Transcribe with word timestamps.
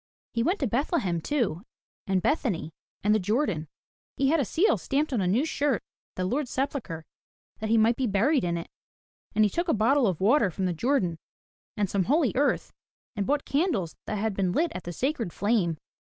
He 0.33 0.41
went 0.41 0.57
to 0.61 0.65
Bethlehem 0.65 1.21
too, 1.21 1.61
and 2.07 2.23
Bethany, 2.23 2.73
and 3.03 3.13
the 3.13 3.19
Jordan. 3.19 3.67
He 4.17 4.29
had 4.29 4.39
a 4.39 4.45
seal 4.45 4.79
stamped 4.79 5.13
on 5.13 5.21
a 5.21 5.27
new 5.27 5.45
shirt 5.45 5.75
at 5.75 6.15
the 6.15 6.25
Lord's 6.25 6.49
sepulchre 6.49 7.05
that 7.59 7.69
he 7.69 7.77
might 7.77 7.97
be 7.97 8.07
buried 8.07 8.43
in 8.43 8.57
it, 8.57 8.71
and 9.35 9.43
he 9.45 9.49
took 9.51 9.67
a 9.67 9.75
bottle 9.75 10.07
of 10.07 10.19
water 10.19 10.49
from 10.49 10.65
the 10.65 10.73
Jordan, 10.73 11.19
and 11.77 11.87
some 11.87 12.05
holy 12.05 12.31
earth, 12.33 12.73
and 13.15 13.27
bought 13.27 13.45
candles 13.45 13.95
that 14.07 14.15
had 14.17 14.33
been 14.33 14.53
lit 14.53 14.71
at 14.73 14.85
the 14.85 14.91
sacred 14.91 15.31
flame. 15.31 15.77